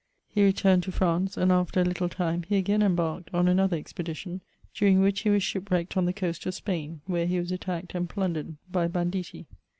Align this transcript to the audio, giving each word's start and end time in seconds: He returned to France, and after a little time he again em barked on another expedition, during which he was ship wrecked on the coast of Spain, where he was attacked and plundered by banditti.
He 0.27 0.43
returned 0.43 0.81
to 0.81 0.91
France, 0.91 1.37
and 1.37 1.51
after 1.51 1.79
a 1.79 1.83
little 1.83 2.09
time 2.09 2.41
he 2.49 2.57
again 2.57 2.81
em 2.81 2.95
barked 2.95 3.29
on 3.35 3.47
another 3.47 3.77
expedition, 3.77 4.41
during 4.73 4.99
which 4.99 5.19
he 5.21 5.29
was 5.29 5.43
ship 5.43 5.69
wrecked 5.69 5.95
on 5.95 6.05
the 6.05 6.11
coast 6.11 6.43
of 6.47 6.55
Spain, 6.55 7.01
where 7.05 7.27
he 7.27 7.37
was 7.39 7.51
attacked 7.51 7.93
and 7.93 8.09
plundered 8.09 8.55
by 8.71 8.87
banditti. 8.87 9.45